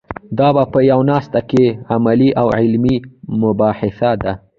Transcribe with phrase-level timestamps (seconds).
[0.37, 1.65] دا په یوه ناسته کې
[1.95, 2.95] عملي او علمي
[3.41, 4.33] مباحثه ده.